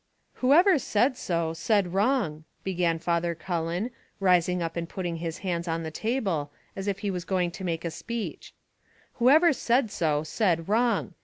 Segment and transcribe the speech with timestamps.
[0.41, 5.83] "Whoever said so, said wrong," began Father Cullen, rising up and putting his hands on
[5.83, 8.55] the table, as if he was going to make a speech,
[9.19, 11.13] "Whoever said so, said wrong.